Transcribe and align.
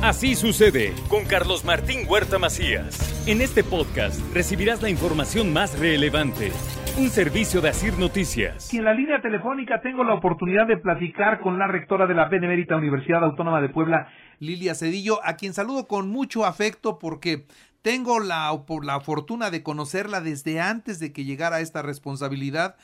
Así 0.00 0.36
sucede 0.36 0.94
con 1.08 1.24
Carlos 1.24 1.64
Martín 1.64 2.06
Huerta 2.08 2.38
Macías. 2.38 3.26
En 3.26 3.40
este 3.40 3.64
podcast 3.64 4.20
recibirás 4.32 4.80
la 4.80 4.90
información 4.90 5.52
más 5.52 5.76
relevante. 5.76 6.52
Un 6.96 7.10
servicio 7.10 7.60
de 7.60 7.70
Asir 7.70 7.98
Noticias. 7.98 8.72
Y 8.72 8.76
en 8.76 8.84
la 8.84 8.94
línea 8.94 9.20
telefónica 9.20 9.80
tengo 9.82 10.04
la 10.04 10.14
oportunidad 10.14 10.68
de 10.68 10.76
platicar 10.76 11.40
con 11.40 11.58
la 11.58 11.66
rectora 11.66 12.06
de 12.06 12.14
la 12.14 12.28
Benemérita 12.28 12.76
Universidad 12.76 13.24
Autónoma 13.24 13.60
de 13.60 13.70
Puebla, 13.70 14.08
Lilia 14.38 14.76
Cedillo, 14.76 15.18
a 15.24 15.34
quien 15.34 15.52
saludo 15.52 15.88
con 15.88 16.08
mucho 16.08 16.44
afecto 16.46 17.00
porque 17.00 17.46
tengo 17.82 18.20
la, 18.20 18.56
la 18.84 19.00
fortuna 19.00 19.50
de 19.50 19.64
conocerla 19.64 20.20
desde 20.20 20.60
antes 20.60 21.00
de 21.00 21.12
que 21.12 21.24
llegara 21.24 21.56
a 21.56 21.60
esta 21.60 21.82
responsabilidad 21.82 22.76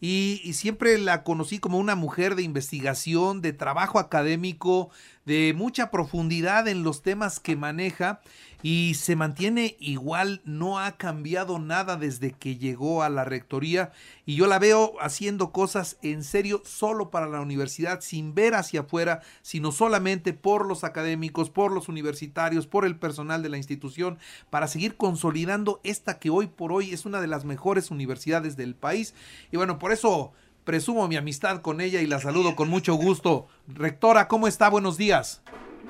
y, 0.00 0.52
siempre 0.52 0.98
la 0.98 1.22
conocí 1.22 1.58
como 1.58 1.78
una 1.78 1.94
mujer 1.94 2.34
de 2.34 2.42
investigación, 2.42 3.40
de 3.40 3.52
trabajo 3.52 3.98
académico, 3.98 4.90
de 5.24 5.54
mucha 5.56 5.90
profundidad 5.90 6.68
en 6.68 6.82
los 6.82 7.02
temas 7.02 7.40
que 7.40 7.56
maneja 7.56 8.20
y 8.62 8.94
se 8.94 9.14
mantiene 9.14 9.76
igual, 9.78 10.40
no 10.46 10.78
ha 10.78 10.92
cambiado 10.92 11.58
nada 11.58 11.96
desde 11.96 12.32
que 12.32 12.56
llegó 12.56 13.02
a 13.02 13.10
la 13.10 13.22
rectoría 13.22 13.92
y 14.24 14.36
yo 14.36 14.46
la 14.46 14.58
veo 14.58 14.94
haciendo 15.00 15.52
cosas 15.52 15.98
en 16.00 16.24
serio 16.24 16.62
solo 16.64 17.10
para 17.10 17.28
la 17.28 17.42
universidad, 17.42 18.00
sin 18.00 18.34
ver 18.34 18.54
hacia 18.54 18.80
afuera, 18.80 19.20
sino 19.42 19.70
solamente 19.70 20.32
por 20.32 20.66
los 20.66 20.82
académicos, 20.82 21.50
por 21.50 21.72
los 21.72 21.90
universitarios, 21.90 22.66
por 22.66 22.86
el 22.86 22.96
personal 22.96 23.42
de 23.42 23.50
la 23.50 23.58
institución, 23.58 24.18
para 24.48 24.66
seguir 24.66 24.96
consolidando 24.96 25.80
esta 25.84 26.18
que 26.18 26.30
hoy 26.30 26.46
por 26.46 26.72
hoy 26.72 26.94
es 26.94 27.04
una 27.04 27.20
de 27.20 27.26
las 27.26 27.44
mejores 27.44 27.90
universidades 27.90 28.56
del 28.56 28.74
país. 28.74 29.12
Y 29.52 29.58
bueno, 29.58 29.78
por 29.78 29.92
eso 29.92 30.32
presumo 30.64 31.06
mi 31.08 31.16
amistad 31.16 31.60
con 31.60 31.80
ella 31.80 32.00
y 32.00 32.06
la 32.06 32.18
saludo 32.18 32.56
con 32.56 32.68
mucho 32.68 32.94
gusto. 32.94 33.46
Rectora, 33.68 34.28
¿cómo 34.28 34.48
está? 34.48 34.70
Buenos 34.70 34.96
días. 34.96 35.42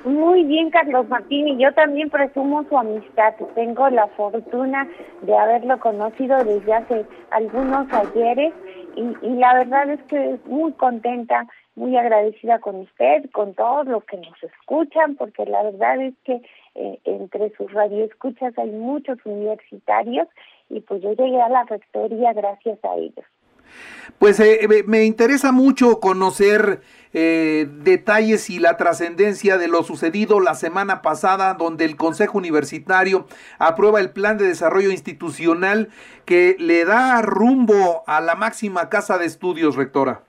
Muy 0.05 0.45
bien, 0.45 0.69
Carlos 0.69 1.09
Martín, 1.09 1.49
y 1.49 1.57
yo 1.57 1.73
también 1.73 2.11
presumo 2.11 2.63
su 2.69 2.77
amistad. 2.77 3.35
Tengo 3.55 3.89
la 3.89 4.07
fortuna 4.09 4.87
de 5.23 5.35
haberlo 5.35 5.81
conocido 5.81 6.45
desde 6.45 6.75
hace 6.75 7.07
algunos 7.31 7.91
ayeres 7.91 8.53
y, 8.97 9.29
la 9.31 9.55
verdad 9.55 9.91
es 9.91 10.03
que 10.03 10.39
muy 10.45 10.73
contenta, 10.73 11.47
muy 11.75 11.97
agradecida 11.97 12.59
con 12.59 12.77
usted, 12.77 13.31
con 13.33 13.55
todos 13.55 13.87
los 13.87 14.05
que 14.05 14.19
nos 14.19 14.43
escuchan, 14.43 15.17
porque 15.17 15.47
la 15.47 15.63
verdad 15.63 16.01
es 16.03 16.15
que 16.25 16.43
eh, 16.75 16.99
entre 17.05 17.51
sus 17.57 17.73
radioescuchas 17.73 18.57
hay 18.59 18.71
muchos 18.71 19.19
universitarios 19.25 20.29
y 20.69 20.81
pues 20.81 21.03
yo 21.03 21.15
llegué 21.15 21.41
a 21.41 21.49
la 21.49 21.65
rectoría 21.65 22.35
gracias 22.35 22.79
a 22.85 22.95
ellos. 22.97 23.25
Pues 24.19 24.41
eh, 24.41 24.85
me 24.87 25.05
interesa 25.05 25.53
mucho 25.53 26.01
conocer 26.01 26.81
eh, 27.17 27.69
detalles 27.71 28.51
y 28.51 28.59
la 28.59 28.77
trascendencia 28.77 29.57
de 29.57 29.69
lo 29.69 29.85
sucedido 29.85 30.41
la 30.41 30.55
semana 30.55 31.01
pasada, 31.01 31.55
donde 31.55 31.85
el 31.85 31.97
Consejo 31.97 32.39
Universitario 32.39 33.27
aprueba 33.61 34.01
el 34.01 34.11
plan 34.11 34.37
de 34.37 34.49
desarrollo 34.49 34.91
institucional 34.91 35.91
que 36.25 36.57
le 36.59 36.85
da 36.85 37.23
rumbo 37.23 38.03
a 38.09 38.21
la 38.21 38.35
máxima 38.35 38.89
casa 38.89 39.17
de 39.17 39.27
estudios, 39.27 39.77
rectora. 39.77 40.23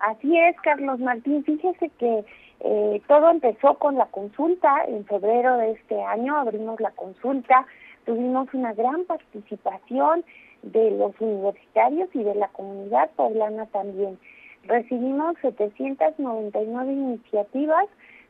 Así 0.00 0.36
es, 0.36 0.56
Carlos 0.62 0.98
Martín. 0.98 1.44
Fíjese 1.44 1.90
que 1.98 2.24
eh, 2.60 3.02
todo 3.06 3.30
empezó 3.30 3.74
con 3.74 3.96
la 3.96 4.06
consulta. 4.06 4.84
En 4.88 5.04
febrero 5.06 5.56
de 5.58 5.72
este 5.72 6.02
año 6.02 6.36
abrimos 6.36 6.80
la 6.80 6.90
consulta, 6.90 7.64
tuvimos 8.04 8.52
una 8.54 8.72
gran 8.72 9.04
participación 9.04 10.24
de 10.62 10.90
los 10.92 11.12
universitarios 11.20 12.08
y 12.14 12.22
de 12.22 12.34
la 12.34 12.48
comunidad 12.48 13.10
poblana 13.16 13.66
también. 13.66 14.18
Recibimos 14.64 15.36
799 15.42 16.92
iniciativas 16.92 17.86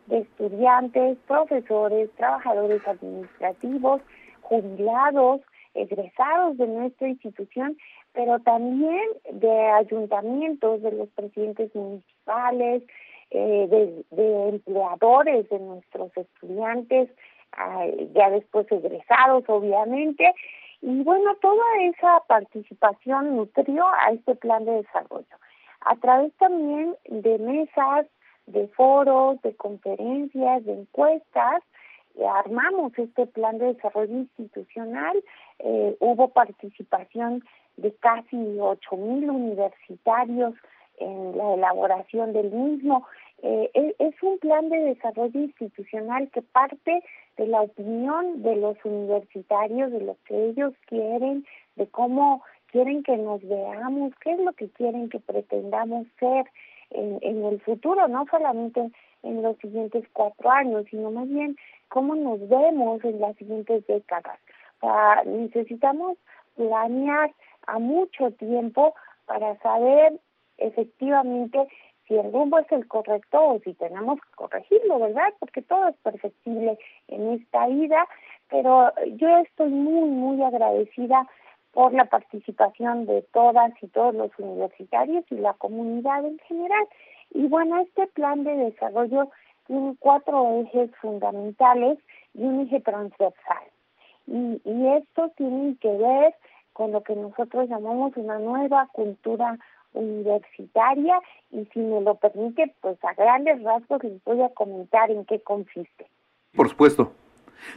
de 0.06 0.18
estudiantes, 0.18 1.18
profesores, 1.26 2.10
trabajadores 2.16 2.86
administrativos, 2.86 4.00
jubilados, 4.42 5.40
egresados 5.74 6.56
de 6.58 6.66
nuestra 6.66 7.08
institución, 7.08 7.76
pero 8.12 8.38
también 8.40 9.02
de 9.30 9.50
ayuntamientos, 9.72 10.82
de 10.82 10.92
los 10.92 11.08
presidentes 11.10 11.74
municipales, 11.74 12.82
eh, 13.30 14.04
de, 14.10 14.48
empleadores 14.48 15.48
de 15.48 15.58
nuestros 15.58 16.16
estudiantes, 16.16 17.10
ya 18.14 18.30
después 18.30 18.70
egresados, 18.70 19.44
obviamente, 19.48 20.32
y 20.80 21.02
bueno, 21.02 21.34
toda 21.36 21.64
esa 21.82 22.20
participación 22.28 23.36
nutrió 23.36 23.86
a 23.86 24.12
este 24.12 24.34
plan 24.34 24.64
de 24.64 24.82
desarrollo. 24.82 25.36
A 25.80 25.96
través 25.96 26.32
también 26.34 26.94
de 27.06 27.38
mesas, 27.38 28.06
de 28.46 28.68
foros, 28.68 29.40
de 29.42 29.54
conferencias, 29.56 30.64
de 30.64 30.72
encuestas, 30.72 31.62
eh, 32.16 32.26
armamos 32.26 32.92
este 32.96 33.26
plan 33.26 33.58
de 33.58 33.74
desarrollo 33.74 34.14
institucional. 34.14 35.22
Eh, 35.58 35.96
hubo 36.00 36.28
participación 36.28 37.44
de 37.76 37.94
casi 37.96 38.58
ocho 38.58 38.96
mil 38.96 39.30
universitarios 39.30 40.54
en 40.98 41.36
la 41.36 41.54
elaboración 41.54 42.32
del 42.32 42.50
mismo. 42.50 43.06
Eh, 43.42 43.70
e, 43.74 43.94
es 43.98 44.22
un 44.22 44.38
plan 44.38 44.68
de 44.68 44.78
desarrollo 44.78 45.40
institucional 45.40 46.30
que 46.30 46.42
parte 46.42 47.02
de 47.36 47.46
la 47.46 47.62
opinión 47.62 48.42
de 48.42 48.56
los 48.56 48.76
universitarios, 48.84 49.92
de 49.92 50.00
lo 50.00 50.16
que 50.26 50.46
ellos 50.46 50.72
quieren, 50.86 51.44
de 51.76 51.86
cómo 51.88 52.42
quieren 52.72 53.02
que 53.02 53.16
nos 53.16 53.46
veamos, 53.46 54.12
qué 54.22 54.32
es 54.32 54.40
lo 54.40 54.52
que 54.52 54.68
quieren 54.70 55.08
que 55.08 55.20
pretendamos 55.20 56.06
ser 56.18 56.46
en, 56.90 57.18
en 57.22 57.44
el 57.44 57.60
futuro, 57.60 58.08
no 58.08 58.24
solamente 58.30 58.90
en 59.22 59.42
los 59.42 59.56
siguientes 59.58 60.04
cuatro 60.12 60.50
años, 60.50 60.86
sino 60.90 61.10
más 61.10 61.28
bien 61.28 61.56
cómo 61.88 62.14
nos 62.14 62.40
vemos 62.48 63.04
en 63.04 63.20
las 63.20 63.36
siguientes 63.36 63.86
décadas. 63.86 64.38
Necesitamos 65.24 66.16
planear 66.56 67.32
a 67.66 67.78
mucho 67.78 68.30
tiempo 68.32 68.94
para 69.26 69.58
saber 69.58 70.20
efectivamente 70.58 71.66
si 72.06 72.16
el 72.16 72.32
rumbo 72.32 72.58
es 72.58 72.70
el 72.72 72.86
correcto 72.86 73.42
o 73.42 73.60
si 73.60 73.74
tenemos 73.74 74.20
que 74.20 74.36
corregirlo, 74.36 74.98
¿verdad? 74.98 75.32
Porque 75.38 75.62
todo 75.62 75.88
es 75.88 75.96
perfectible 75.98 76.78
en 77.08 77.32
esta 77.34 77.66
vida, 77.66 78.06
pero 78.48 78.92
yo 79.16 79.28
estoy 79.38 79.70
muy, 79.70 80.08
muy 80.08 80.42
agradecida 80.42 81.26
por 81.72 81.92
la 81.92 82.06
participación 82.06 83.06
de 83.06 83.22
todas 83.32 83.72
y 83.82 83.88
todos 83.88 84.14
los 84.14 84.30
universitarios 84.38 85.24
y 85.30 85.36
la 85.36 85.54
comunidad 85.54 86.24
en 86.24 86.38
general. 86.40 86.86
Y 87.34 87.46
bueno, 87.48 87.80
este 87.80 88.06
plan 88.08 88.44
de 88.44 88.56
desarrollo 88.56 89.30
tiene 89.66 89.94
cuatro 89.98 90.60
ejes 90.60 90.90
fundamentales 90.96 91.98
y 92.34 92.44
un 92.44 92.60
eje 92.60 92.80
transversal. 92.80 93.64
Y, 94.26 94.60
y 94.64 94.86
estos 94.94 95.34
tienen 95.34 95.76
que 95.76 95.90
ver 95.90 96.34
con 96.72 96.92
lo 96.92 97.02
que 97.02 97.14
nosotros 97.14 97.68
llamamos 97.68 98.16
una 98.16 98.38
nueva 98.38 98.88
cultura 98.92 99.58
universitaria 99.96 101.20
y 101.50 101.64
si 101.72 101.80
me 101.80 102.00
lo 102.00 102.14
permite, 102.16 102.74
pues 102.80 102.96
a 103.04 103.14
grandes 103.14 103.62
rasgos 103.62 104.02
les 104.04 104.22
voy 104.24 104.42
a 104.42 104.48
comentar 104.50 105.10
en 105.10 105.24
qué 105.24 105.40
consiste. 105.40 106.06
Por 106.54 106.68
supuesto. 106.68 107.12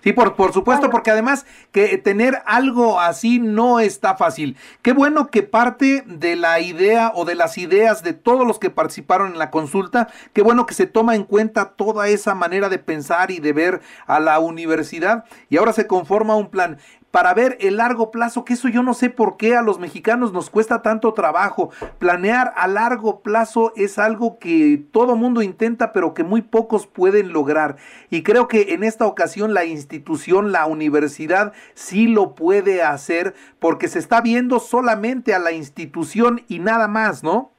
Sí, 0.03 0.13
por, 0.13 0.35
por 0.35 0.53
supuesto, 0.53 0.90
porque 0.90 1.12
además 1.12 1.46
que 1.72 1.97
tener 1.97 2.41
algo 2.46 3.00
así 3.00 3.40
no 3.40 3.79
está 3.79 4.16
fácil. 4.16 4.56
Qué 4.81 4.94
bueno 4.94 5.28
que 5.28 5.44
parte 5.44 6.03
de 6.06 6.35
la 6.35 6.59
idea 6.59 7.12
o 7.16 7.25
de 7.25 7.35
las 7.35 7.58
ideas 7.58 8.03
de 8.03 8.13
todos 8.13 8.46
los 8.46 8.59
que 8.59 8.69
participaron 8.69 9.34
en 9.34 9.40
la 9.40 9.52
consulta, 9.52 10.08
qué 10.34 10.41
bueno 10.41 10.66
que 10.66 10.74
se 10.74 10.88
toma 10.88 11.16
en 11.16 11.24
cuenta 11.24 11.75
toda 11.75 12.08
esa 12.08 12.35
manera 12.35 12.69
de 12.69 12.79
pensar 12.79 13.31
y 13.31 13.40
de 13.40 13.53
ver 13.53 13.81
a 14.06 14.19
la 14.19 14.40
universidad 14.40 15.25
y 15.50 15.58
ahora 15.58 15.74
se 15.74 15.88
conforma 15.88 16.35
un 16.35 16.50
plan 16.50 16.78
para 17.12 17.34
ver 17.34 17.58
el 17.59 17.78
largo 17.78 18.12
plazo, 18.12 18.46
que 18.46 18.53
eso 18.53 18.68
yo 18.68 18.84
no 18.84 18.94
sé 18.94 19.09
por 19.09 19.38
qué 19.38 19.56
a 19.56 19.62
los 19.62 19.80
mexicanos 19.80 20.31
nos 20.31 20.50
cuesta 20.50 20.81
tanto 20.81 21.14
trabajo. 21.14 21.72
Planear 21.97 22.53
a 22.56 22.68
largo 22.68 23.22
plazo 23.22 23.74
es 23.75 23.97
algo 23.97 24.38
que 24.40 24.81
todo 24.92 25.16
mundo 25.16 25.42
intenta, 25.42 25.92
pero 25.92 26.14
que 26.14 26.24
muy 26.24 26.42
pocos 26.42 26.88
pueden 26.88 27.34
lograr. 27.34 27.78
Y 28.09 28.23
creo 28.23 28.47
que 28.47 28.73
en 28.73 28.84
esta 28.84 29.08
ocasión 29.08 29.53
la 29.53 29.66
institución, 29.66 30.52
la 30.52 30.66
universidad, 30.66 31.53
sí 31.73 32.08
lo 32.08 32.35
puede 32.35 32.84
hacer 32.84 33.34
porque 33.59 33.88
se 33.88 34.00
está 34.00 34.22
viendo 34.22 34.59
solamente 34.59 35.34
a 35.34 35.40
la 35.40 35.52
institución 35.52 36.41
y 36.47 36.59
nada 36.59 36.88
más, 36.88 37.23
¿no? 37.23 37.52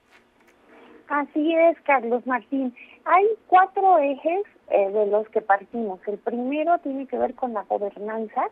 Así 1.08 1.55
es, 1.55 1.76
Carlos 1.82 2.25
Martín. 2.25 2.73
Hay 3.05 3.26
cuatro 3.49 3.99
ejes 3.99 4.44
eh, 4.70 4.91
de 4.91 5.06
los 5.06 5.29
que 5.31 5.41
partimos. 5.41 5.99
El 6.06 6.19
primero 6.19 6.79
tiene 6.79 7.06
que 7.08 7.19
ver 7.19 7.35
con 7.35 7.53
la 7.53 7.64
gobernanza 7.64 8.43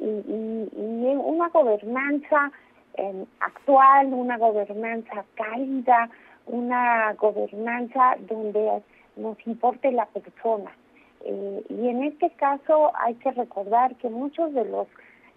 y, 0.00 0.04
y, 0.04 1.14
una 1.16 1.48
gobernanza 1.48 2.50
eh, 2.94 3.24
actual, 3.40 4.12
una 4.12 4.38
gobernanza 4.38 5.24
cálida, 5.34 6.10
una 6.46 7.12
gobernanza 7.14 8.16
donde 8.20 8.82
nos 9.16 9.36
importe 9.46 9.92
la 9.92 10.06
persona. 10.06 10.70
Eh, 11.24 11.64
y 11.68 11.88
en 11.88 12.04
este 12.04 12.30
caso 12.30 12.92
hay 12.94 13.14
que 13.14 13.30
recordar 13.32 13.94
que 13.96 14.08
muchos 14.08 14.52
de 14.54 14.64
los 14.64 14.86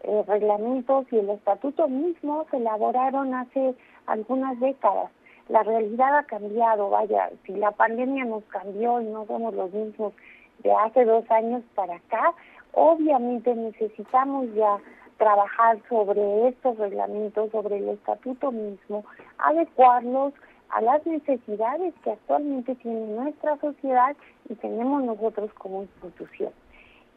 eh, 0.03 0.23
reglamentos 0.27 1.05
y 1.11 1.17
el 1.17 1.29
estatuto 1.29 1.87
mismo 1.87 2.45
se 2.49 2.57
elaboraron 2.57 3.33
hace 3.33 3.75
algunas 4.07 4.59
décadas. 4.59 5.11
la 5.49 5.63
realidad 5.63 6.17
ha 6.17 6.23
cambiado, 6.23 6.89
vaya, 6.89 7.29
si 7.45 7.53
la 7.53 7.71
pandemia 7.71 8.25
nos 8.25 8.43
cambió 8.45 9.01
y 9.01 9.05
no 9.05 9.25
somos 9.25 9.53
los 9.53 9.71
mismos 9.73 10.13
de 10.59 10.71
hace 10.71 11.03
dos 11.03 11.29
años 11.29 11.61
para 11.75 11.95
acá, 11.95 12.33
obviamente 12.73 13.53
necesitamos 13.55 14.53
ya 14.53 14.77
trabajar 15.17 15.79
sobre 15.87 16.47
estos 16.47 16.77
reglamentos, 16.77 17.51
sobre 17.51 17.77
el 17.77 17.89
estatuto 17.89 18.51
mismo, 18.51 19.05
adecuarlos 19.37 20.33
a 20.69 20.81
las 20.81 21.05
necesidades 21.05 21.93
que 22.03 22.11
actualmente 22.11 22.75
tiene 22.75 23.05
nuestra 23.07 23.57
sociedad 23.57 24.15
y 24.49 24.55
tenemos 24.55 25.03
nosotros 25.03 25.53
como 25.55 25.83
institución. 25.83 26.51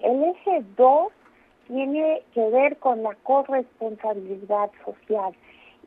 El 0.01 0.23
eje 0.25 0.65
2 0.77 1.09
tiene 1.69 2.23
que 2.35 2.51
ver 2.51 2.77
con 2.79 3.03
la 3.03 3.15
corresponsabilidad 3.23 4.71
social 4.85 5.35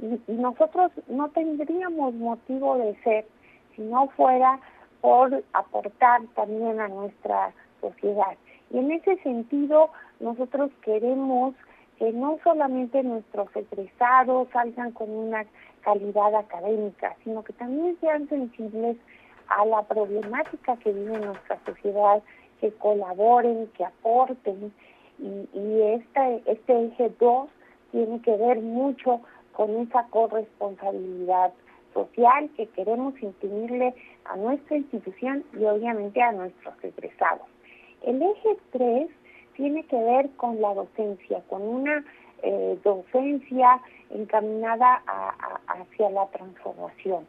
y, 0.01 0.31
nosotros 0.31 0.91
no 1.07 1.29
tendríamos 1.29 2.13
motivo 2.15 2.77
de 2.77 2.95
ser 3.03 3.25
si 3.75 3.81
no 3.81 4.07
fuera 4.15 4.59
por 5.01 5.43
aportar 5.53 6.21
también 6.35 6.79
a 6.79 6.87
nuestra 6.87 7.53
sociedad. 7.81 8.37
Y 8.71 8.77
en 8.77 8.91
ese 8.91 9.17
sentido, 9.17 9.89
nosotros 10.19 10.71
queremos 10.81 11.55
que 11.97 12.11
no 12.11 12.37
solamente 12.43 13.01
nuestros 13.03 13.47
egresados 13.55 14.47
salgan 14.53 14.91
con 14.91 15.09
una 15.09 15.45
calidad 15.81 16.35
académica, 16.35 17.15
sino 17.23 17.43
que 17.43 17.53
también 17.53 17.97
sean 17.99 18.27
sensibles 18.29 18.97
a 19.47 19.65
la 19.65 19.81
problemática 19.83 20.77
que 20.77 20.91
vive 20.91 21.19
nuestra 21.19 21.59
sociedad, 21.65 22.21
que 22.59 22.71
colaboren, 22.73 23.67
que 23.75 23.85
aporten. 23.85 24.71
Y, 25.19 25.49
y 25.57 25.81
este, 25.93 26.43
este 26.45 26.85
eje 26.87 27.11
2 27.19 27.49
tiene 27.91 28.21
que 28.21 28.35
ver 28.35 28.59
mucho 28.59 29.21
con 29.53 29.75
esa 29.77 30.03
corresponsabilidad 30.09 31.51
social 31.93 32.49
que 32.55 32.67
queremos 32.67 33.19
imprimirle 33.23 33.95
a 34.25 34.35
nuestra 34.35 34.77
institución 34.77 35.43
y 35.53 35.65
obviamente 35.65 36.21
a 36.21 36.31
nuestros 36.31 36.75
egresados. 36.83 37.47
El 38.03 38.21
eje 38.21 38.57
3 38.71 39.09
tiene 39.55 39.83
que 39.85 39.97
ver 39.97 40.29
con 40.37 40.61
la 40.61 40.73
docencia, 40.73 41.41
con 41.49 41.61
una 41.61 42.05
eh, 42.43 42.77
docencia 42.83 43.81
encaminada 44.11 45.01
hacia 45.67 46.09
la 46.11 46.27
transformación. 46.27 47.25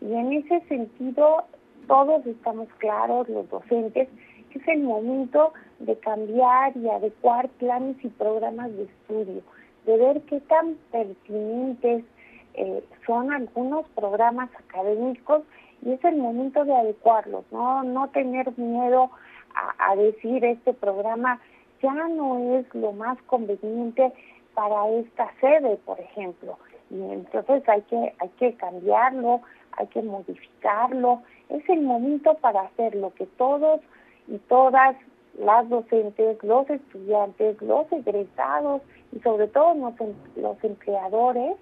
Y 0.00 0.12
en 0.12 0.32
ese 0.32 0.60
sentido, 0.68 1.44
todos 1.86 2.24
estamos 2.26 2.68
claros, 2.78 3.28
los 3.28 3.48
docentes, 3.48 4.08
que 4.50 4.58
es 4.58 4.68
el 4.68 4.82
momento 4.82 5.52
de 5.78 5.96
cambiar 5.98 6.76
y 6.76 6.88
adecuar 6.88 7.48
planes 7.58 7.96
y 8.04 8.08
programas 8.08 8.70
de 8.76 8.84
estudio, 8.84 9.42
de 9.86 9.96
ver 9.96 10.20
qué 10.22 10.40
tan 10.40 10.74
pertinentes 10.92 12.04
eh, 12.54 12.84
son 13.06 13.32
algunos 13.32 13.86
programas 13.94 14.50
académicos 14.54 15.42
y 15.82 15.92
es 15.92 16.04
el 16.04 16.16
momento 16.16 16.64
de 16.64 16.74
adecuarlos, 16.74 17.44
no, 17.50 17.82
no 17.84 18.08
tener 18.08 18.56
miedo 18.58 19.10
a, 19.54 19.92
a 19.92 19.96
decir 19.96 20.44
este 20.44 20.72
programa 20.72 21.40
ya 21.82 21.92
no 21.92 22.58
es 22.58 22.74
lo 22.74 22.92
más 22.92 23.20
conveniente 23.22 24.12
para 24.54 24.88
esta 24.88 25.30
sede, 25.40 25.76
por 25.84 25.98
ejemplo. 26.00 26.58
Y 26.90 27.00
entonces 27.00 27.66
hay 27.68 27.82
que, 27.82 28.14
hay 28.18 28.28
que 28.38 28.54
cambiarlo, 28.54 29.40
hay 29.72 29.86
que 29.88 30.02
modificarlo. 30.02 31.22
Es 31.48 31.68
el 31.68 31.82
momento 31.82 32.34
para 32.34 32.62
hacer 32.62 32.94
lo 32.94 33.14
que 33.14 33.26
todos 33.26 33.80
y 34.28 34.38
todas 34.38 34.96
las 35.38 35.68
docentes, 35.68 36.42
los 36.42 36.68
estudiantes, 36.68 37.60
los 37.62 37.90
egresados 37.92 38.82
y 39.12 39.20
sobre 39.20 39.46
todo 39.48 39.74
los, 39.74 40.00
em, 40.00 40.14
los 40.36 40.62
empleadores 40.64 41.56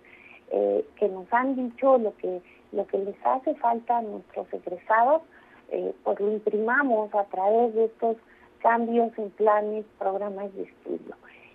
eh, 0.51 0.85
que 0.97 1.09
nos 1.09 1.31
han 1.33 1.55
dicho 1.57 1.99
lo 1.99 2.17
que 2.17 2.41
lo 2.73 2.87
que 2.87 2.99
les 2.99 3.17
hace 3.25 3.55
falta 3.55 3.99
a 3.99 4.03
nuestros 4.03 4.47
egresados, 4.53 5.23
eh, 5.71 5.95
pues 6.05 6.19
lo 6.21 6.33
imprimamos 6.33 7.15
a 7.15 7.25
través 7.25 7.75
de 7.75 7.87
estos 7.87 8.17
cambios 8.61 9.17
en 9.19 9.31
planes, 9.31 9.85
programas 9.99 10.55
de 10.55 10.63
estudio. 10.63 11.15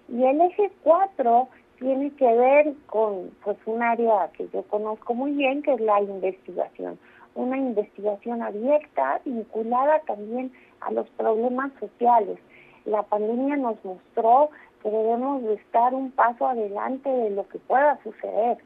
Y 0.10 0.24
el 0.24 0.42
eje 0.42 0.71
4 0.83 1.48
tiene 1.80 2.12
que 2.12 2.33
ver 2.33 2.74
con 2.88 3.31
pues 3.44 3.57
un 3.65 3.81
área 3.81 4.30
que 4.38 4.48
yo 4.54 4.63
conozco 4.63 5.13
muy 5.13 5.31
bien, 5.31 5.62
que 5.63 5.74
es 5.74 5.81
la 5.81 6.01
investigación. 6.01 6.98
Una 7.36 7.57
investigación 7.57 8.42
abierta, 8.42 9.19
vinculada 9.25 10.00
también 10.01 10.51
a 10.81 10.92
los 10.92 11.07
problemas 11.12 11.71
sociales. 11.80 12.38
La 12.86 13.01
pandemia 13.04 13.56
nos 13.57 13.83
mostró 13.83 14.50
que 14.81 14.89
debemos 14.89 15.42
de 15.44 15.56
estar 15.56 15.94
un 15.94 16.12
paso 16.12 16.48
adelante 16.48 17.10
de 17.10 17.31
lo 17.31 17.48
que 17.48 17.57
pueda 17.60 18.00
suceder 18.04 18.57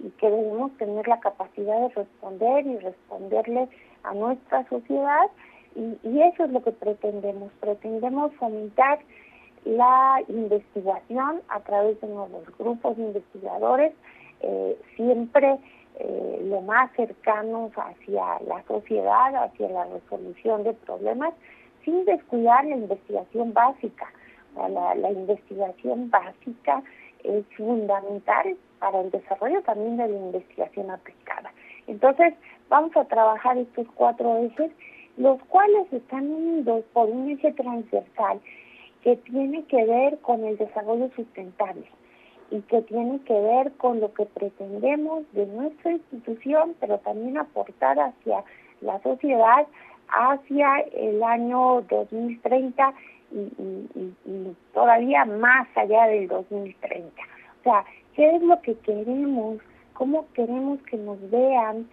y 0.00 0.10
que 0.10 0.30
debemos 0.30 0.72
tener 0.78 1.06
la 1.06 1.20
capacidad 1.20 1.80
de 1.80 1.88
responder 1.94 2.66
y 2.66 2.78
responderle 2.78 3.68
a 4.04 4.14
nuestra 4.14 4.66
sociedad 4.68 5.26
y, 5.74 6.20
eso 6.20 6.44
es 6.44 6.50
lo 6.50 6.62
que 6.62 6.72
pretendemos. 6.72 7.50
Pretendemos 7.60 8.32
fomentar 8.34 9.00
la 9.64 10.22
investigación 10.28 11.40
a 11.48 11.60
través 11.60 12.00
de 12.00 12.06
nuevos 12.08 12.44
grupos 12.58 12.96
de 12.96 13.04
investigadores, 13.04 13.92
eh, 14.40 14.78
siempre 14.94 15.58
eh, 15.98 16.42
lo 16.44 16.60
más 16.60 16.92
cercanos 16.94 17.72
hacia 17.76 18.40
la 18.46 18.62
sociedad, 18.68 19.34
hacia 19.34 19.68
la 19.68 19.84
resolución 19.84 20.62
de 20.64 20.74
problemas, 20.74 21.34
sin 21.84 22.04
descuidar 22.04 22.64
la 22.64 22.76
investigación 22.76 23.52
básica. 23.52 24.06
La 24.56 25.10
investigación 25.10 26.10
básica 26.10 26.80
es 27.24 27.44
fundamental 27.56 28.56
para 28.78 29.00
el 29.00 29.10
desarrollo 29.10 29.62
también 29.62 29.96
de 29.96 30.08
la 30.08 30.16
investigación 30.16 30.90
aplicada. 30.90 31.52
Entonces, 31.86 32.34
vamos 32.68 32.96
a 32.96 33.04
trabajar 33.04 33.58
estos 33.58 33.86
cuatro 33.94 34.38
ejes 34.38 34.70
los 35.16 35.40
cuales 35.44 35.92
están 35.92 36.28
unidos 36.28 36.84
por 36.92 37.08
un 37.08 37.30
eje 37.30 37.52
transversal 37.52 38.40
que 39.02 39.16
tiene 39.16 39.62
que 39.64 39.84
ver 39.84 40.18
con 40.20 40.44
el 40.44 40.56
desarrollo 40.56 41.10
sustentable 41.14 41.84
y 42.50 42.60
que 42.62 42.82
tiene 42.82 43.20
que 43.20 43.40
ver 43.40 43.72
con 43.72 44.00
lo 44.00 44.12
que 44.12 44.26
pretendemos 44.26 45.24
de 45.32 45.46
nuestra 45.46 45.92
institución, 45.92 46.74
pero 46.80 46.98
también 46.98 47.38
aportar 47.38 47.98
hacia 47.98 48.42
la 48.80 49.00
sociedad 49.02 49.66
hacia 50.08 50.80
el 50.94 51.22
año 51.22 51.82
2030 51.82 52.94
y, 53.32 53.36
y, 53.36 54.14
y, 54.26 54.56
todavía 54.72 55.24
más 55.24 55.66
allá 55.76 56.06
del 56.06 56.28
2030. 56.28 57.22
O 57.60 57.62
sea, 57.64 57.84
¿qué 58.14 58.36
es 58.36 58.42
lo 58.42 58.60
que 58.60 58.74
queremos? 58.78 59.58
¿Cómo 59.94 60.26
queremos 60.34 60.80
que 60.82 60.96
nos 60.96 61.18
vean? 61.30 61.88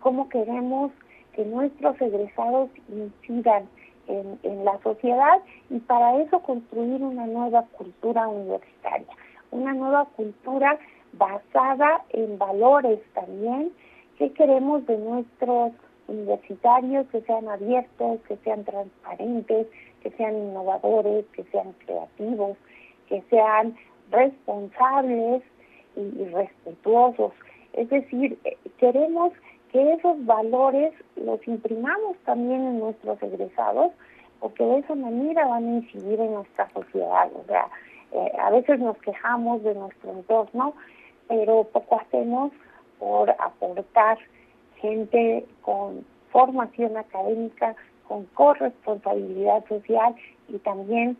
¿Cómo 0.00 0.28
queremos 0.28 0.92
que 1.32 1.44
nuestros 1.44 2.00
egresados 2.00 2.70
incidan 2.88 3.68
en, 4.08 4.64
la 4.64 4.78
sociedad 4.82 5.40
y 5.70 5.78
para 5.80 6.20
eso 6.22 6.40
construir 6.40 7.02
una 7.02 7.26
nueva 7.26 7.62
cultura 7.72 8.28
universitaria, 8.28 9.12
una 9.50 9.74
nueva 9.74 10.06
cultura 10.16 10.78
basada 11.12 12.04
en 12.10 12.38
valores 12.38 13.00
también 13.14 13.72
que 14.18 14.32
queremos 14.32 14.86
de 14.86 14.96
nuestros 14.98 15.72
universitarios, 16.08 17.06
que 17.08 17.20
sean 17.22 17.48
abiertos, 17.48 18.20
que 18.28 18.36
sean 18.38 18.64
transparentes, 18.64 19.66
que 20.02 20.10
sean 20.12 20.36
innovadores, 20.36 21.24
que 21.32 21.44
sean 21.44 21.72
creativos, 21.84 22.56
que 23.08 23.22
sean 23.28 23.76
responsables 24.10 25.42
y 25.96 26.24
respetuosos. 26.26 27.32
Es 27.72 27.88
decir, 27.90 28.38
eh, 28.44 28.56
queremos 28.78 29.32
que 29.72 29.92
esos 29.92 30.24
valores 30.24 30.92
los 31.16 31.46
imprimamos 31.46 32.16
también 32.24 32.62
en 32.62 32.78
nuestros 32.78 33.22
egresados, 33.22 33.92
porque 34.40 34.64
de 34.64 34.78
esa 34.78 34.94
manera 34.94 35.46
van 35.46 35.64
a 35.66 35.76
incidir 35.78 36.20
en 36.20 36.34
nuestra 36.34 36.68
sociedad. 36.72 37.28
O 37.34 37.44
sea, 37.46 37.68
eh, 38.12 38.32
a 38.38 38.50
veces 38.50 38.78
nos 38.78 38.96
quejamos 38.98 39.62
de 39.62 39.74
nuestro 39.74 40.12
entorno, 40.12 40.74
pero 41.28 41.64
poco 41.64 42.00
hacemos 42.00 42.52
por 42.98 43.30
aportar 43.30 44.18
gente 44.76 45.44
con 45.62 46.04
formación 46.30 46.96
académica, 46.96 47.74
con 48.08 48.24
corresponsabilidad 48.34 49.64
social 49.66 50.14
y 50.48 50.58
también 50.58 51.16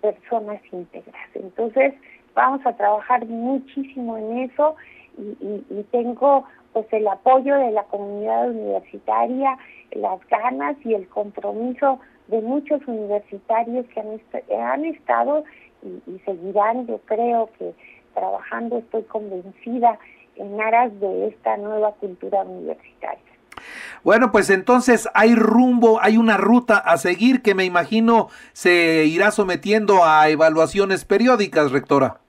personas 0.00 0.60
íntegras. 0.72 1.30
Entonces, 1.34 1.94
vamos 2.34 2.64
a 2.66 2.72
trabajar 2.72 3.24
muchísimo 3.26 4.16
en 4.18 4.50
eso 4.50 4.76
y, 5.18 5.82
tengo 5.90 6.44
pues 6.72 6.86
el 6.92 7.06
apoyo 7.06 7.56
de 7.56 7.70
la 7.70 7.84
comunidad 7.84 8.50
universitaria, 8.50 9.56
las 9.92 10.18
ganas 10.28 10.76
y 10.84 10.94
el 10.94 11.06
compromiso 11.08 12.00
de 12.26 12.40
muchos 12.40 12.80
universitarios 12.88 13.86
que 13.94 14.00
han, 14.56 14.84
estado 14.84 15.44
y, 15.82 16.18
seguirán, 16.20 16.86
yo 16.86 16.98
creo 17.04 17.48
que 17.58 17.74
trabajando, 18.12 18.78
estoy 18.78 19.02
convencida, 19.04 19.98
en 20.36 20.60
aras 20.60 20.98
de 20.98 21.28
esta 21.28 21.56
nueva 21.56 21.92
cultura 21.92 22.42
universitaria. 22.42 23.20
Bueno, 24.02 24.32
pues 24.32 24.50
entonces 24.50 25.08
hay 25.14 25.36
rumbo, 25.36 26.00
hay 26.02 26.16
una 26.16 26.36
ruta 26.36 26.78
a 26.78 26.98
seguir 26.98 27.40
que 27.40 27.54
me 27.54 27.64
imagino 27.64 28.28
se 28.52 29.04
irá 29.06 29.30
sometiendo 29.30 30.04
a 30.04 30.28
evaluaciones 30.28 31.04
periódicas, 31.04 31.70
rectora. 31.70 32.23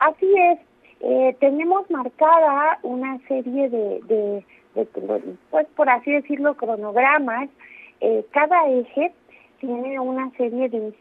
Así 0.00 0.26
es, 0.36 0.58
eh, 1.00 1.36
tenemos 1.40 1.90
marcada 1.90 2.78
una 2.82 3.18
serie 3.28 3.68
de, 3.68 4.44
pues 5.50 5.66
por 5.76 5.88
así 5.88 6.12
decirlo, 6.12 6.54
cronogramas. 6.56 7.48
Eh, 8.00 8.24
cada 8.30 8.68
eje 8.68 9.12
tiene 9.58 10.00
una 10.00 10.30
serie 10.36 10.68
de, 10.68 10.92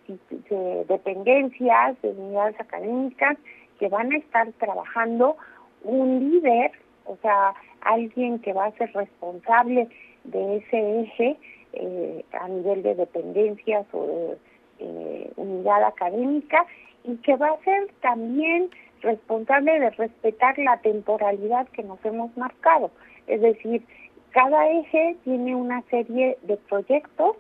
de 0.50 0.86
dependencias, 0.88 2.02
de 2.02 2.10
unidades 2.10 2.60
académicas 2.60 3.38
que 3.80 3.88
van 3.88 4.12
a 4.12 4.18
estar 4.18 4.52
trabajando 4.54 5.38
un 5.84 6.20
líder, 6.20 6.72
o 7.06 7.16
sea, 7.22 7.54
alguien 7.82 8.40
que 8.40 8.54
va 8.54 8.66
a 8.66 8.72
ser 8.74 8.92
responsable 8.94 9.88
de 10.26 10.58
ese 10.58 11.02
eje 11.02 11.38
eh, 11.74 12.26
a 12.34 12.48
nivel 12.48 12.84
de 12.84 12.96
dependencias 12.96 13.86
o 13.94 14.06
de 14.06 14.38
eh, 14.80 15.32
unidad 15.38 15.84
académica 15.84 16.66
y 17.04 17.16
que 17.18 17.36
va 17.36 17.50
a 17.50 17.64
ser 17.64 17.88
también 18.02 18.70
responsable 19.02 19.80
de 19.80 19.90
respetar 19.92 20.58
la 20.60 20.78
temporalidad 20.78 21.68
que 21.70 21.84
nos 21.84 22.04
hemos 22.06 22.36
marcado. 22.38 22.92
Es 23.28 23.42
decir, 23.42 23.84
cada 24.32 24.70
eje 24.70 25.18
tiene 25.24 25.56
una 25.56 25.82
serie 25.90 26.38
de 26.44 26.58
proyectos, 26.58 27.36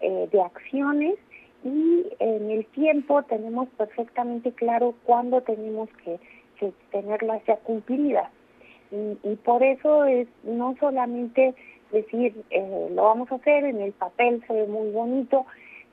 eh, 0.00 0.28
de 0.32 0.40
acciones 0.42 1.16
y 1.64 2.06
en 2.18 2.50
el 2.50 2.66
tiempo 2.66 3.22
tenemos 3.22 3.68
perfectamente 3.70 4.52
claro 4.52 4.94
cuándo 5.04 5.40
tenemos 5.42 5.88
que, 6.04 6.18
que 6.58 6.72
tenerlas 6.90 7.42
ya 7.46 7.56
cumplidas. 7.56 8.30
Y, 8.90 9.18
y, 9.28 9.36
por 9.36 9.62
eso 9.62 10.04
es 10.04 10.28
no 10.44 10.76
solamente 10.78 11.54
decir 11.90 12.34
eh, 12.50 12.88
lo 12.94 13.04
vamos 13.04 13.32
a 13.32 13.36
hacer, 13.36 13.64
en 13.64 13.80
el 13.80 13.92
papel 13.92 14.42
se 14.46 14.52
ve 14.52 14.66
muy 14.66 14.90
bonito, 14.90 15.46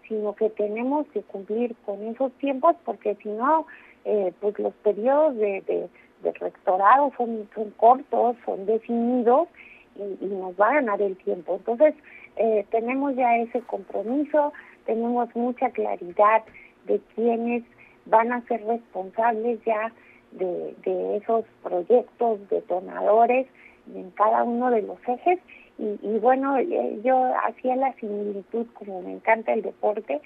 sino 0.08 0.36
que 0.36 0.50
tenemos 0.50 1.08
que 1.08 1.22
cumplir 1.22 1.74
con 1.86 2.04
esos 2.04 2.32
tiempos 2.34 2.76
porque 2.84 3.16
si 3.24 3.30
no, 3.30 3.66
eh, 4.06 4.34
pues 4.40 4.58
los 4.60 4.74
periodos 4.76 5.36
de, 5.36 5.62
de, 5.62 5.90
de 6.24 6.32
rectorado 6.34 7.12
son, 7.18 7.50
son 7.56 7.72
cortos, 7.72 8.36
son 8.46 8.66
definidos 8.66 9.48
y, 9.96 10.26
y, 10.26 10.28
nos 10.28 10.60
va 10.60 10.70
a 10.70 10.74
ganar 10.76 11.02
el 11.02 11.16
tiempo. 11.18 11.56
Entonces, 11.56 11.94
eh, 12.38 12.66
tenemos 12.72 13.16
ya 13.16 13.38
ese 13.38 13.62
compromiso, 13.62 14.54
tenemos 14.86 15.34
mucha 15.36 15.70
claridad 15.72 16.44
de 16.86 17.00
quiénes 17.16 17.64
van 18.06 18.32
a 18.32 18.42
ser 18.48 18.66
responsables 18.66 19.60
ya 19.66 19.92
de, 20.32 20.76
de 20.86 21.18
esos 21.18 21.46
proyectos 21.62 22.40
detonadores 22.50 23.48
en 23.94 24.10
cada 24.12 24.44
uno 24.44 24.72
de 24.72 24.82
los 24.82 24.98
ejes 25.08 25.40
y, 25.78 26.00
y 26.02 26.20
bueno, 26.20 26.58
eh, 26.58 27.00
yo 27.04 27.34
hacía 27.46 27.76
la 27.76 27.94
similitud, 27.94 28.68
como 28.74 29.02
me 29.02 29.14
encanta 29.14 29.54
el 29.54 29.62
deporte, 29.64 30.22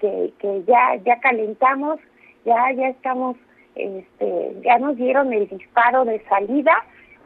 que, 0.00 0.32
que 0.38 0.64
ya, 0.64 0.96
ya 1.04 1.20
calentamos, 1.20 2.00
ya, 2.46 2.72
ya 2.72 2.88
estamos, 2.88 3.36
este, 3.74 4.56
ya 4.62 4.78
nos 4.78 4.96
dieron 4.96 5.32
el 5.32 5.48
disparo 5.48 6.04
de 6.04 6.22
salida, 6.28 6.72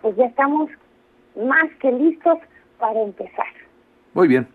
pues 0.02 0.16
ya 0.16 0.24
estamos 0.24 0.70
más 1.36 1.70
que 1.80 1.92
listos 1.92 2.38
para 2.78 3.00
empezar. 3.00 3.46
Muy 4.12 4.26
bien, 4.26 4.48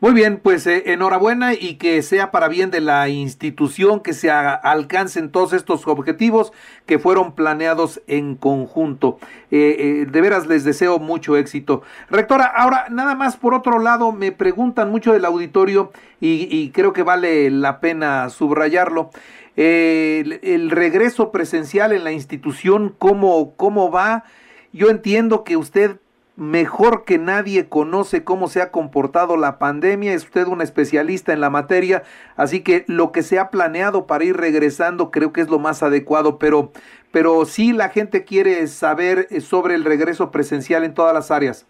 muy 0.00 0.12
bien, 0.12 0.38
pues 0.42 0.66
eh, 0.66 0.92
enhorabuena 0.92 1.54
y 1.54 1.76
que 1.76 2.02
sea 2.02 2.30
para 2.30 2.48
bien 2.48 2.70
de 2.70 2.82
la 2.82 3.08
institución, 3.08 4.00
que 4.00 4.12
se 4.12 4.30
alcancen 4.30 5.30
todos 5.30 5.54
estos 5.54 5.86
objetivos 5.86 6.52
que 6.84 6.98
fueron 6.98 7.34
planeados 7.34 8.02
en 8.06 8.34
conjunto. 8.34 9.18
Eh, 9.50 9.76
eh, 9.78 10.06
de 10.06 10.20
veras 10.20 10.46
les 10.46 10.64
deseo 10.64 10.98
mucho 10.98 11.38
éxito. 11.38 11.82
Rectora, 12.10 12.44
ahora 12.44 12.88
nada 12.90 13.14
más 13.14 13.38
por 13.38 13.54
otro 13.54 13.78
lado, 13.78 14.12
me 14.12 14.32
preguntan 14.32 14.90
mucho 14.90 15.14
del 15.14 15.24
auditorio 15.24 15.92
y, 16.20 16.68
creo 16.72 16.92
que 16.92 17.02
vale 17.02 17.50
la 17.50 17.80
pena 17.80 18.28
subrayarlo. 18.28 19.10
El, 19.56 20.40
el, 20.42 20.70
regreso 20.70 21.32
presencial 21.32 21.92
en 21.92 22.04
la 22.04 22.12
institución, 22.12 22.94
¿cómo, 22.98 23.54
cómo 23.56 23.90
va? 23.90 24.24
Yo 24.72 24.90
entiendo 24.90 25.42
que 25.42 25.56
usted 25.56 25.96
mejor 26.36 27.04
que 27.04 27.18
nadie 27.18 27.68
conoce 27.68 28.24
cómo 28.24 28.48
se 28.48 28.62
ha 28.62 28.70
comportado 28.70 29.36
la 29.36 29.58
pandemia, 29.58 30.12
es 30.12 30.24
usted 30.24 30.46
una 30.46 30.64
especialista 30.64 31.32
en 31.32 31.40
la 31.40 31.50
materia, 31.50 32.02
así 32.36 32.62
que 32.62 32.84
lo 32.86 33.12
que 33.12 33.22
se 33.22 33.38
ha 33.38 33.50
planeado 33.50 34.06
para 34.06 34.24
ir 34.24 34.36
regresando 34.36 35.10
creo 35.10 35.32
que 35.32 35.40
es 35.40 35.48
lo 35.48 35.58
más 35.58 35.82
adecuado, 35.82 36.38
pero, 36.38 36.72
pero 37.10 37.44
sí 37.44 37.72
la 37.72 37.88
gente 37.88 38.24
quiere 38.24 38.66
saber 38.66 39.26
eh, 39.30 39.40
sobre 39.40 39.74
el 39.74 39.84
regreso 39.84 40.30
presencial 40.30 40.84
en 40.84 40.94
todas 40.94 41.14
las 41.14 41.30
áreas. 41.30 41.66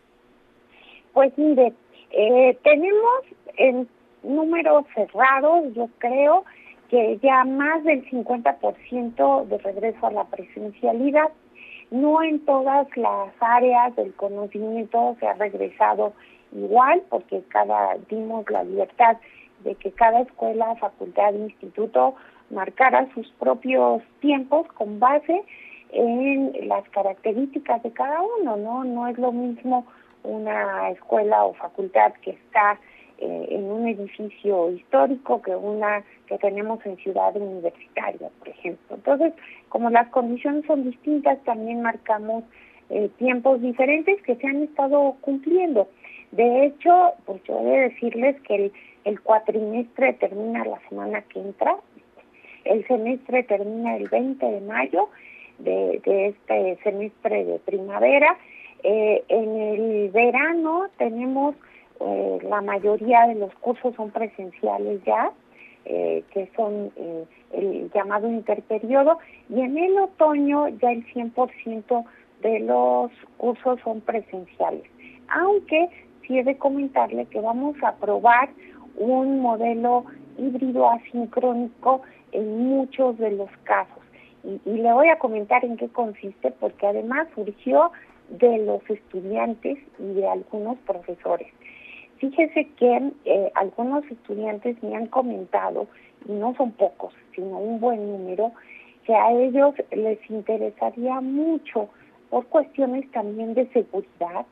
Pues 1.12 1.36
mire, 1.36 1.72
eh, 2.12 2.58
tenemos 2.62 3.20
en 3.56 3.88
números 4.22 4.84
cerrados, 4.94 5.74
yo 5.74 5.88
creo 5.98 6.44
que 6.88 7.18
ya 7.22 7.44
más 7.44 7.84
del 7.84 8.04
50% 8.10 9.46
de 9.46 9.58
regreso 9.58 10.06
a 10.06 10.10
la 10.10 10.24
presencialidad 10.24 11.30
no 11.90 12.22
en 12.22 12.44
todas 12.44 12.86
las 12.96 13.30
áreas 13.40 13.94
del 13.96 14.14
conocimiento 14.14 15.16
se 15.18 15.26
ha 15.26 15.34
regresado 15.34 16.12
igual, 16.52 17.02
porque 17.08 17.42
cada 17.48 17.96
dimos 18.08 18.48
la 18.50 18.64
libertad 18.64 19.16
de 19.64 19.74
que 19.74 19.90
cada 19.92 20.20
escuela, 20.20 20.74
facultad, 20.76 21.34
instituto 21.34 22.14
marcara 22.50 23.08
sus 23.14 23.30
propios 23.32 24.02
tiempos 24.20 24.66
con 24.74 24.98
base 24.98 25.42
en 25.92 26.68
las 26.68 26.88
características 26.90 27.82
de 27.82 27.92
cada 27.92 28.20
uno, 28.40 28.56
¿no? 28.56 28.84
No 28.84 29.08
es 29.08 29.18
lo 29.18 29.32
mismo 29.32 29.86
una 30.22 30.90
escuela 30.90 31.44
o 31.44 31.54
facultad 31.54 32.12
que 32.22 32.30
está 32.30 32.78
eh, 33.20 33.46
en 33.50 33.64
un 33.64 33.86
edificio 33.86 34.70
histórico 34.70 35.42
que 35.42 35.54
una 35.54 36.02
que 36.26 36.38
tenemos 36.38 36.84
en 36.86 36.96
ciudad 36.96 37.36
universitaria, 37.36 38.30
por 38.38 38.48
ejemplo. 38.48 38.96
Entonces, 38.96 39.34
como 39.68 39.90
las 39.90 40.08
condiciones 40.08 40.64
son 40.66 40.84
distintas, 40.84 41.38
también 41.44 41.82
marcamos 41.82 42.44
eh, 42.88 43.10
tiempos 43.18 43.60
diferentes 43.60 44.22
que 44.22 44.36
se 44.36 44.46
han 44.46 44.62
estado 44.62 45.16
cumpliendo. 45.20 45.88
De 46.32 46.64
hecho, 46.64 47.12
pues 47.26 47.42
yo 47.44 47.60
he 47.60 47.64
de 47.64 47.80
decirles 47.90 48.40
que 48.42 48.54
el, 48.54 48.72
el 49.04 49.20
cuatrimestre 49.20 50.14
termina 50.14 50.64
la 50.64 50.80
semana 50.88 51.22
que 51.22 51.40
entra, 51.40 51.76
el 52.64 52.86
semestre 52.86 53.42
termina 53.42 53.96
el 53.96 54.08
20 54.08 54.44
de 54.46 54.60
mayo 54.60 55.08
de, 55.58 56.00
de 56.04 56.28
este 56.28 56.78
semestre 56.82 57.44
de 57.44 57.58
primavera. 57.58 58.38
Eh, 58.82 59.24
en 59.28 59.60
el 59.60 60.10
verano 60.10 60.86
tenemos 60.96 61.54
eh, 62.00 62.38
la 62.48 62.62
mayoría 62.62 63.26
de 63.26 63.34
los 63.34 63.54
cursos 63.56 63.94
son 63.94 64.10
presenciales 64.10 65.02
ya, 65.04 65.30
eh, 65.84 66.24
que 66.32 66.50
son 66.56 66.90
eh, 66.96 67.24
el 67.52 67.90
llamado 67.92 68.28
interperiodo, 68.28 69.18
y 69.48 69.60
en 69.60 69.76
el 69.76 69.98
otoño 69.98 70.68
ya 70.68 70.92
el 70.92 71.04
100% 71.12 72.04
de 72.42 72.60
los 72.60 73.10
cursos 73.36 73.80
son 73.84 74.00
presenciales. 74.00 74.84
Aunque 75.28 75.88
sí 76.26 76.38
he 76.38 76.44
de 76.44 76.56
comentarle 76.56 77.26
que 77.26 77.40
vamos 77.40 77.76
a 77.82 77.94
probar 77.96 78.48
un 78.96 79.40
modelo 79.40 80.06
híbrido 80.38 80.88
asincrónico 80.88 82.00
en 82.32 82.66
muchos 82.66 83.18
de 83.18 83.32
los 83.32 83.50
casos. 83.64 84.02
Y, 84.42 84.58
y 84.64 84.78
le 84.78 84.92
voy 84.92 85.08
a 85.08 85.18
comentar 85.18 85.64
en 85.66 85.76
qué 85.76 85.88
consiste, 85.88 86.50
porque 86.52 86.86
además 86.86 87.28
surgió 87.34 87.92
de 88.30 88.58
los 88.64 88.80
estudiantes 88.88 89.78
y 89.98 90.14
de 90.14 90.26
algunos 90.26 90.78
profesores. 90.86 91.48
Fíjese 92.20 92.68
que 92.76 93.12
eh, 93.24 93.50
algunos 93.54 94.04
estudiantes 94.04 94.82
me 94.82 94.94
han 94.94 95.06
comentado, 95.06 95.86
y 96.28 96.32
no 96.32 96.54
son 96.54 96.72
pocos, 96.72 97.14
sino 97.34 97.58
un 97.58 97.80
buen 97.80 98.12
número, 98.12 98.52
que 99.06 99.14
a 99.14 99.32
ellos 99.32 99.74
les 99.90 100.18
interesaría 100.30 101.20
mucho, 101.22 101.88
por 102.28 102.46
cuestiones 102.46 103.10
también 103.12 103.54
de 103.54 103.66
seguridad, 103.68 104.44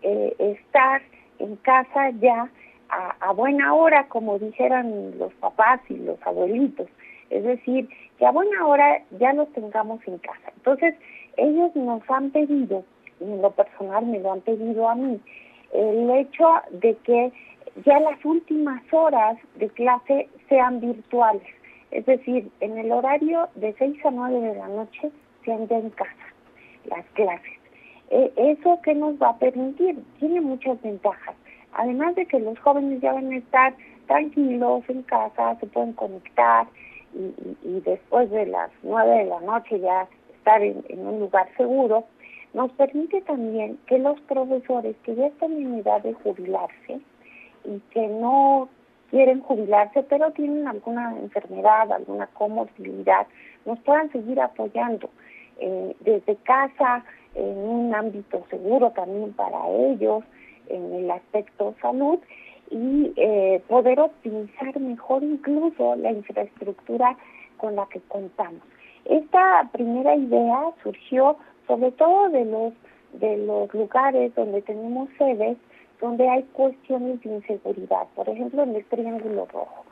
eh, 0.00 0.34
estar 0.38 1.02
en 1.38 1.56
casa 1.56 2.08
ya 2.20 2.50
a, 2.88 3.16
a 3.20 3.32
buena 3.32 3.74
hora, 3.74 4.08
como 4.08 4.38
dijeran 4.38 5.18
los 5.18 5.34
papás 5.34 5.80
y 5.90 5.96
los 5.96 6.16
abuelitos. 6.26 6.88
Es 7.28 7.44
decir, 7.44 7.86
que 8.18 8.24
a 8.24 8.32
buena 8.32 8.66
hora 8.66 9.02
ya 9.18 9.34
los 9.34 9.52
tengamos 9.52 10.00
en 10.08 10.16
casa. 10.18 10.52
Entonces, 10.56 10.94
ellos 11.36 11.76
nos 11.76 12.02
han 12.08 12.30
pedido, 12.30 12.82
y 13.20 13.24
en 13.24 13.42
lo 13.42 13.50
personal 13.50 14.06
me 14.06 14.20
lo 14.20 14.32
han 14.32 14.40
pedido 14.40 14.88
a 14.88 14.94
mí, 14.94 15.20
el 15.72 16.10
hecho 16.10 16.46
de 16.70 16.96
que 17.04 17.32
ya 17.84 18.00
las 18.00 18.24
últimas 18.24 18.82
horas 18.92 19.38
de 19.56 19.68
clase 19.70 20.28
sean 20.48 20.80
virtuales, 20.80 21.42
es 21.90 22.04
decir, 22.06 22.50
en 22.60 22.78
el 22.78 22.92
horario 22.92 23.48
de 23.54 23.74
6 23.78 24.04
a 24.04 24.10
9 24.10 24.40
de 24.40 24.54
la 24.54 24.68
noche 24.68 25.10
sean 25.44 25.66
ya 25.68 25.78
en 25.78 25.90
casa 25.90 26.26
las 26.84 27.04
clases. 27.14 27.58
Eh, 28.10 28.32
¿Eso 28.36 28.80
qué 28.82 28.94
nos 28.94 29.14
va 29.20 29.30
a 29.30 29.38
permitir? 29.38 30.02
Tiene 30.18 30.40
muchas 30.40 30.80
ventajas. 30.82 31.34
Además 31.72 32.16
de 32.16 32.26
que 32.26 32.40
los 32.40 32.58
jóvenes 32.58 33.00
ya 33.00 33.12
van 33.12 33.30
a 33.30 33.36
estar 33.36 33.74
tranquilos 34.06 34.82
en 34.88 35.02
casa, 35.02 35.56
se 35.60 35.66
pueden 35.66 35.92
conectar 35.92 36.66
y, 37.14 37.18
y, 37.18 37.58
y 37.62 37.80
después 37.80 38.28
de 38.30 38.46
las 38.46 38.70
9 38.82 39.18
de 39.18 39.24
la 39.26 39.40
noche 39.40 39.78
ya 39.78 40.08
estar 40.34 40.62
en 40.62 41.06
un 41.06 41.20
lugar 41.20 41.48
seguro, 41.56 42.04
nos 42.54 42.72
permite 42.72 43.20
también 43.22 43.78
que 43.86 43.98
los 43.98 44.20
profesores 44.22 44.96
que 45.04 45.14
ya 45.14 45.26
están 45.26 45.52
en 45.52 45.78
edad 45.78 46.02
de 46.02 46.14
jubilarse 46.14 47.00
y 47.64 47.78
que 47.92 48.06
no 48.08 48.68
quieren 49.10 49.40
jubilarse, 49.40 50.02
pero 50.04 50.30
tienen 50.32 50.66
alguna 50.66 51.16
enfermedad, 51.18 51.92
alguna 51.92 52.26
comorbilidad, 52.28 53.26
nos 53.66 53.78
puedan 53.80 54.10
seguir 54.12 54.40
apoyando. 54.40 55.10
eh, 55.60 55.94
desde 56.00 56.36
casa, 56.36 57.04
en 57.34 57.58
un 57.58 57.94
ámbito 57.94 58.44
seguro 58.50 58.90
también 58.90 59.32
para 59.34 59.68
ellos, 59.68 60.24
en 60.68 60.92
el 60.94 61.10
aspecto 61.10 61.74
salud, 61.80 62.18
y 62.70 63.12
eh, 63.16 63.62
poder 63.68 64.00
optimizar 64.00 64.78
mejor 64.80 65.22
incluso 65.22 65.96
la 65.96 66.12
infraestructura 66.12 67.16
con 67.56 67.76
la 67.76 67.86
que 67.86 68.00
contamos. 68.08 68.62
Esta 69.04 69.68
primera 69.72 70.14
idea 70.14 70.70
surgió 70.82 71.36
sobre 71.70 71.92
todo 71.92 72.28
de 72.30 72.44
los 72.46 72.72
de 73.12 73.36
los 73.38 73.72
lugares 73.72 74.34
donde 74.34 74.60
tenemos 74.62 75.08
sedes 75.16 75.56
donde 76.00 76.28
hay 76.28 76.42
cuestiones 76.52 77.20
de 77.22 77.34
inseguridad, 77.34 78.08
por 78.16 78.28
ejemplo 78.28 78.64
en 78.64 78.74
el 78.74 78.84
Triángulo 78.86 79.46
Rojo. 79.52 79.84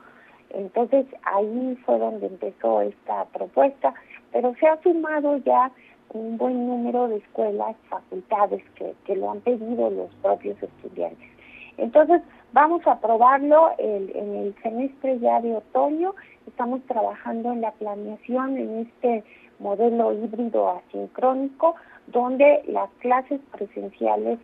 Entonces 0.49 1.05
ahí 1.23 1.77
fue 1.85 1.97
donde 1.99 2.27
empezó 2.27 2.81
esta 2.81 3.25
propuesta, 3.25 3.93
pero 4.33 4.53
se 4.59 4.67
ha 4.67 4.81
sumado 4.81 5.37
ya 5.37 5.71
un 6.09 6.37
buen 6.37 6.67
número 6.67 7.07
de 7.07 7.17
escuelas, 7.17 7.77
facultades 7.87 8.63
que, 8.75 8.93
que 9.05 9.15
lo 9.15 9.31
han 9.31 9.39
pedido 9.39 9.89
los 9.89 10.13
propios 10.15 10.61
estudiantes. 10.61 11.29
Entonces, 11.77 12.21
vamos 12.51 12.85
a 12.87 12.99
probarlo 12.99 13.69
el, 13.77 14.11
en 14.15 14.35
el 14.35 14.55
semestre 14.63 15.19
ya 15.19 15.39
de 15.39 15.55
otoño. 15.55 16.13
Estamos 16.47 16.81
trabajando 16.87 17.53
en 17.53 17.61
la 17.61 17.71
planeación 17.71 18.57
en 18.57 18.79
este 18.79 19.23
modelo 19.59 20.13
híbrido 20.13 20.69
asincrónico, 20.69 21.75
donde 22.07 22.63
las 22.67 22.89
clases 22.99 23.39
presenciales 23.51 24.39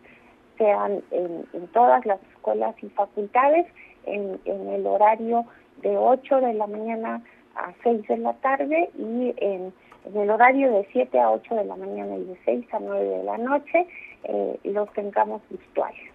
sean 0.57 1.01
en, 1.11 1.45
en 1.53 1.67
todas 1.67 2.05
las 2.05 2.21
escuelas 2.33 2.75
y 2.81 2.89
facultades 2.89 3.65
en, 4.05 4.39
en 4.45 4.69
el 4.69 4.85
horario 4.85 5.45
de 5.81 5.97
8 5.97 6.41
de 6.41 6.53
la 6.53 6.67
mañana 6.67 7.21
a 7.55 7.73
6 7.83 8.07
de 8.07 8.17
la 8.17 8.33
tarde 8.33 8.89
y 8.97 9.33
en, 9.37 9.73
el 10.13 10.29
horario 10.29 10.71
de 10.71 10.87
7 10.91 11.19
a 11.19 11.31
8 11.31 11.55
de 11.55 11.65
la 11.65 11.75
mañana 11.75 12.15
y 12.15 12.25
de 12.25 12.37
6 12.45 12.73
a 12.73 12.79
9 12.79 13.03
de 13.03 13.23
la 13.23 13.37
noche 13.37 13.87
eh, 14.23 14.59
los 14.63 14.91
tengamos 14.93 15.41
virtuales. 15.49 16.14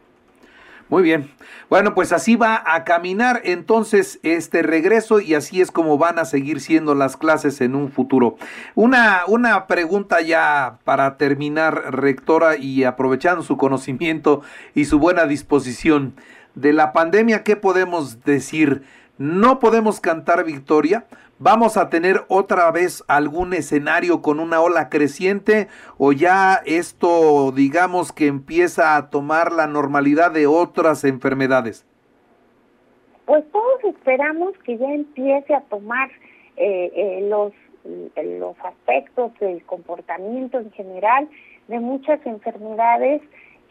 Muy 0.91 1.05
bien. 1.05 1.31
Bueno, 1.69 1.95
pues 1.95 2.13
así 2.13 2.35
va 2.35 2.65
a 2.67 2.83
caminar 2.83 3.43
entonces 3.45 4.19
este 4.25 4.63
regreso 4.63 5.21
y 5.21 5.35
así 5.35 5.61
es 5.61 5.71
como 5.71 5.99
van 5.99 6.19
a 6.19 6.25
seguir 6.25 6.61
siendo 6.61 6.97
las 6.97 7.17
clases 7.17 7.61
en 7.61 7.77
un 7.77 7.93
futuro. 7.93 8.37
Una, 8.75 9.21
una 9.29 9.69
pregunta 9.69 10.21
ya 10.21 10.79
para 10.83 11.17
terminar, 11.17 11.95
rectora, 11.95 12.57
y 12.57 12.83
aprovechando 12.83 13.45
su 13.45 13.57
conocimiento 13.57 14.43
y 14.75 14.87
su 14.87 14.99
buena 14.99 15.27
disposición. 15.27 16.15
De 16.57 16.73
la 16.73 16.93
pandemia, 16.93 17.45
¿qué 17.45 17.55
podemos 17.55 18.25
decir? 18.25 18.83
no 19.21 19.59
podemos 19.59 20.01
cantar 20.01 20.45
victoria, 20.45 21.05
vamos 21.41 21.77
a 21.77 21.89
tener 21.89 22.23
otra 22.29 22.71
vez 22.71 23.03
algún 23.09 23.55
escenario 23.55 24.23
con 24.23 24.39
una 24.39 24.61
ola 24.61 24.89
creciente 24.89 25.67
o 25.99 26.13
ya 26.13 26.61
esto 26.67 27.51
digamos 27.51 28.13
que 28.13 28.27
empieza 28.27 28.97
a 28.97 29.11
tomar 29.11 29.51
la 29.51 29.67
normalidad 29.67 30.31
de 30.31 30.47
otras 30.47 31.03
enfermedades. 31.03 31.85
Pues 33.25 33.45
todos 33.51 33.85
esperamos 33.85 34.57
que 34.65 34.77
ya 34.77 34.93
empiece 34.93 35.55
a 35.55 35.63
tomar 35.63 36.11
eh, 36.57 36.93
eh, 36.95 37.27
los, 37.29 37.53
los 37.85 38.57
aspectos 38.63 39.33
del 39.41 39.65
comportamiento 39.65 40.59
en 40.59 40.71
general 40.73 41.29
de 41.69 41.81
muchas 41.81 42.25
enfermedades 42.27 43.23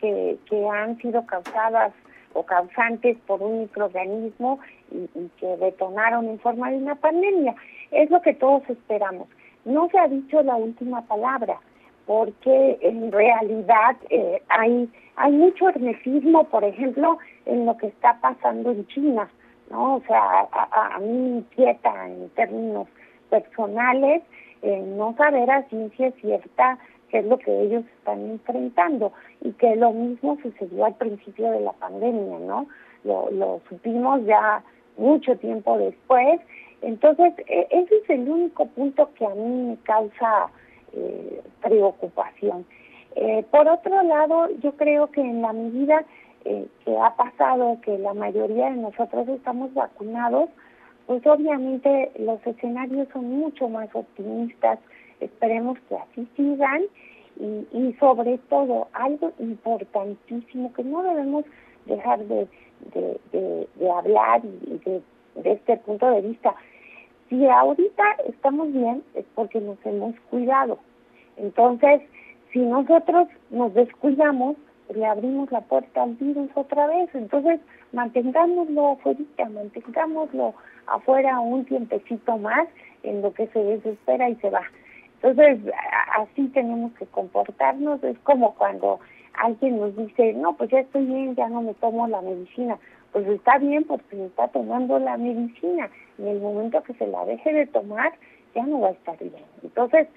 que, 0.01 0.37
que 0.49 0.67
han 0.67 0.97
sido 0.97 1.25
causadas 1.25 1.93
o 2.33 2.43
causantes 2.43 3.17
por 3.27 3.41
un 3.41 3.61
microorganismo 3.61 4.59
y, 4.91 5.07
que 5.39 5.57
detonaron 5.57 6.27
en 6.27 6.39
forma 6.39 6.71
de 6.71 6.77
una 6.77 6.95
pandemia. 6.95 7.55
Es 7.91 8.09
lo 8.09 8.21
que 8.21 8.33
todos 8.33 8.63
esperamos. 8.69 9.27
No 9.65 9.89
se 9.89 9.99
ha 9.99 10.07
dicho 10.07 10.41
la 10.43 10.55
última 10.55 11.01
palabra, 11.01 11.59
porque 12.05 12.77
en 12.81 13.11
realidad 13.11 13.97
eh, 14.09 14.41
hay 14.49 14.89
hay 15.21 15.33
mucho 15.33 15.67
hermetismo, 15.67 16.45
por 16.45 16.63
ejemplo, 16.63 17.17
en 17.45 17.65
lo 17.65 17.75
que 17.75 17.87
está 17.87 18.17
pasando 18.21 18.71
en 18.71 18.87
China, 18.87 19.29
¿no? 19.69 19.95
O 19.95 20.01
sea, 20.07 20.47
a, 20.49 20.95
a, 20.95 20.99
mí 20.99 21.11
me 21.11 21.37
inquieta 21.39 22.07
en 22.07 22.29
términos 22.29 22.87
personales 23.29 24.23
eh, 24.61 24.81
no 24.97 25.13
saber 25.17 25.51
a 25.51 25.63
ciencia 25.63 26.11
cierta 26.21 26.77
qué 27.09 27.19
es 27.19 27.25
lo 27.25 27.37
que 27.37 27.61
ellos 27.61 27.83
están 27.97 28.19
enfrentando 28.29 29.11
y 29.41 29.51
que 29.53 29.75
lo 29.75 29.91
mismo 29.91 30.37
sucedió 30.41 30.85
al 30.85 30.95
principio 30.95 31.51
de 31.51 31.61
la 31.61 31.73
pandemia, 31.73 32.39
¿no? 32.39 32.67
Lo, 33.03 33.29
lo 33.31 33.61
supimos 33.69 34.25
ya 34.25 34.63
mucho 34.97 35.35
tiempo 35.37 35.77
después. 35.77 36.39
Entonces, 36.81 37.33
e, 37.47 37.67
ese 37.71 37.95
es 37.95 38.09
el 38.09 38.29
único 38.29 38.65
punto 38.67 39.09
que 39.15 39.25
a 39.25 39.29
mí 39.29 39.69
me 39.69 39.77
causa 39.77 40.49
eh, 40.93 41.41
preocupación. 41.61 42.65
Eh, 43.15 43.43
por 43.51 43.67
otro 43.67 44.01
lado, 44.03 44.49
yo 44.61 44.73
creo 44.73 45.07
que 45.07 45.21
en 45.21 45.41
la 45.41 45.53
medida 45.53 46.05
eh, 46.45 46.67
que 46.85 46.97
ha 46.97 47.15
pasado 47.15 47.77
que 47.81 47.97
la 47.97 48.13
mayoría 48.13 48.69
de 48.69 48.77
nosotros 48.77 49.27
estamos 49.27 49.73
vacunados, 49.73 50.49
pues 51.07 51.25
obviamente 51.25 52.11
los 52.19 52.45
escenarios 52.45 53.07
son 53.11 53.29
mucho 53.29 53.67
más 53.67 53.89
optimistas, 53.93 54.79
esperemos 55.19 55.77
que 55.87 55.95
así 55.95 56.27
sigan 56.35 56.83
y, 57.39 57.67
y 57.77 57.93
sobre 57.99 58.37
todo 58.49 58.87
algo 58.93 59.31
importantísimo 59.39 60.73
que 60.73 60.83
no 60.83 61.03
debemos 61.03 61.45
dejar 61.85 62.19
de, 62.19 62.47
de, 62.93 63.19
de, 63.31 63.91
hablar 63.91 64.41
y 64.43 64.77
de, 64.85 65.01
de 65.35 65.51
este 65.51 65.77
punto 65.77 66.09
de 66.09 66.21
vista. 66.21 66.55
Si 67.29 67.45
ahorita 67.45 68.03
estamos 68.27 68.71
bien 68.73 69.03
es 69.15 69.25
porque 69.35 69.59
nos 69.61 69.77
hemos 69.85 70.15
cuidado. 70.29 70.79
Entonces, 71.37 72.01
si 72.51 72.59
nosotros 72.59 73.27
nos 73.51 73.73
descuidamos, 73.73 74.57
le 74.93 75.05
abrimos 75.05 75.51
la 75.51 75.61
puerta 75.61 76.03
al 76.03 76.15
virus 76.15 76.49
otra 76.55 76.87
vez. 76.87 77.09
Entonces, 77.13 77.59
mantengámoslo 77.93 78.93
afuera, 78.93 79.19
mantengámoslo 79.53 80.53
afuera 80.87 81.39
un 81.39 81.65
tiempecito 81.65 82.37
más 82.37 82.67
en 83.03 83.21
lo 83.21 83.33
que 83.33 83.47
se 83.47 83.63
desespera 83.63 84.29
y 84.29 84.35
se 84.37 84.49
va. 84.49 84.61
Entonces, 85.21 85.59
así 86.15 86.47
tenemos 86.49 86.93
que 86.93 87.05
comportarnos. 87.07 88.01
Es 88.03 88.17
como 88.19 88.55
cuando 88.55 88.99
alguien 89.33 89.79
nos 89.79 89.95
dice, 89.95 90.33
no, 90.33 90.53
pues 90.55 90.69
ya 90.69 90.79
estoy 90.79 91.05
bien, 91.05 91.35
ya 91.35 91.49
no 91.49 91.61
me 91.61 91.73
tomo 91.75 92.07
la 92.07 92.21
medicina. 92.21 92.77
Pues 93.11 93.27
está 93.27 93.57
bien 93.57 93.83
porque 93.83 94.15
se 94.15 94.25
está 94.25 94.47
tomando 94.49 94.97
la 94.99 95.17
medicina. 95.17 95.89
En 96.17 96.27
el 96.27 96.39
momento 96.39 96.83
que 96.83 96.93
se 96.93 97.07
la 97.07 97.25
deje 97.25 97.51
de 97.51 97.67
tomar, 97.67 98.13
ya 98.55 98.65
no 98.65 98.81
va 98.81 98.89
a 98.89 98.91
estar 98.91 99.17
bien. 99.19 99.43
Entonces, 99.63 100.07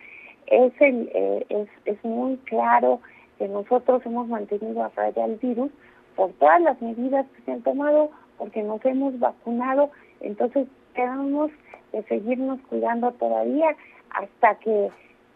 es, 0.46 0.72
el, 0.80 1.10
eh, 1.14 1.46
es, 1.48 1.68
es 1.84 2.04
muy 2.04 2.36
claro 2.44 3.00
que 3.38 3.48
nosotros 3.48 4.04
hemos 4.06 4.28
mantenido 4.28 4.84
a 4.84 4.90
raya 4.90 5.24
el 5.24 5.36
virus 5.36 5.70
por 6.14 6.30
todas 6.34 6.60
las 6.60 6.80
medidas 6.80 7.26
que 7.34 7.42
se 7.42 7.52
han 7.52 7.62
tomado, 7.62 8.10
porque 8.38 8.62
nos 8.62 8.84
hemos 8.84 9.18
vacunado. 9.18 9.90
Entonces, 10.20 10.68
tenemos 10.94 11.50
que 11.90 12.02
seguirnos 12.04 12.60
cuidando 12.68 13.12
todavía 13.12 13.76
hasta 14.14 14.54
que 14.56 14.90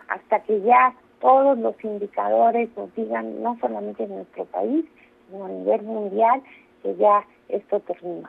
hasta 0.08 0.40
que 0.40 0.60
ya 0.62 0.94
todos 1.20 1.58
los 1.58 1.74
indicadores 1.82 2.68
nos 2.76 2.94
digan, 2.94 3.42
no 3.42 3.56
solamente 3.60 4.04
en 4.04 4.16
nuestro 4.16 4.44
país, 4.44 4.84
sino 5.28 5.46
a 5.46 5.48
nivel 5.48 5.82
mundial, 5.82 6.42
que 6.82 6.94
ya 6.96 7.24
esto 7.48 7.80
terminó. 7.80 8.28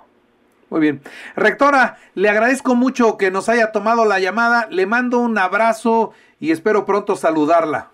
Muy 0.70 0.82
bien. 0.82 1.02
Rectora, 1.36 1.98
le 2.14 2.30
agradezco 2.30 2.76
mucho 2.76 3.18
que 3.18 3.32
nos 3.32 3.48
haya 3.48 3.72
tomado 3.72 4.06
la 4.06 4.20
llamada, 4.20 4.68
le 4.70 4.86
mando 4.86 5.20
un 5.20 5.38
abrazo 5.38 6.12
y 6.40 6.52
espero 6.52 6.86
pronto 6.86 7.16
saludarla. 7.16 7.92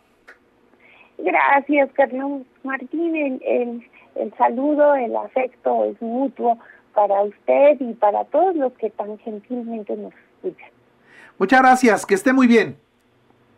Gracias, 1.17 1.89
Carlos 1.93 2.41
Martín. 2.63 3.39
El, 3.45 3.87
el 4.15 4.33
saludo, 4.37 4.95
el 4.95 5.15
afecto 5.15 5.85
es 5.85 6.01
mutuo 6.01 6.57
para 6.93 7.21
usted 7.21 7.77
y 7.79 7.93
para 7.93 8.25
todos 8.25 8.55
los 8.55 8.73
que 8.73 8.89
tan 8.89 9.17
gentilmente 9.19 9.95
nos 9.95 10.13
escuchan. 10.13 10.72
Muchas 11.37 11.61
gracias, 11.61 12.05
que 12.05 12.15
esté 12.15 12.33
muy 12.33 12.47
bien. 12.47 12.77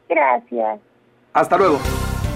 Gracias. 0.09 0.79
Hasta 1.33 1.57
luego. 1.57 1.79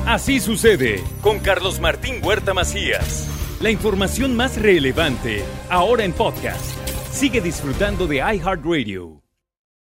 Así 0.05 0.39
sucede 0.39 1.03
con 1.21 1.39
Carlos 1.39 1.79
Martín 1.79 2.15
Huerta 2.23 2.53
Macías. 2.53 3.27
La 3.61 3.69
información 3.69 4.35
más 4.35 4.61
relevante, 4.61 5.43
ahora 5.69 6.03
en 6.03 6.13
podcast. 6.13 6.75
Sigue 7.11 7.41
disfrutando 7.41 8.07
de 8.07 8.17
iHeartRadio. 8.17 9.18